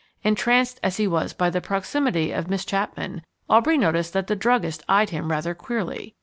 [0.23, 4.81] Entranced as he was by the proximity of Miss Chapman, Aubrey noticed that the druggist
[4.89, 6.15] eyed him rather queerly.